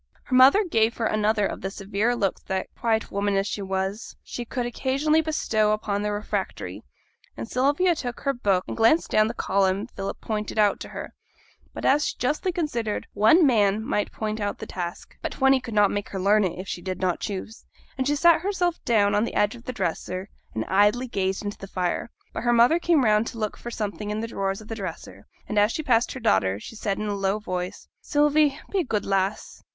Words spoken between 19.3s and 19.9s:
edge of the